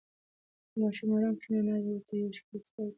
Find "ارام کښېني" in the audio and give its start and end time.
1.15-1.59